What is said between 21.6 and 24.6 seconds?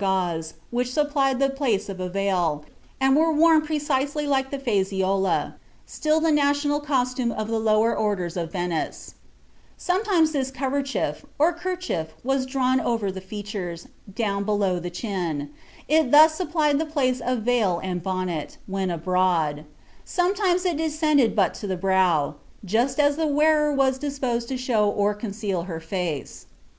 the brow; just as the wearer was disposed to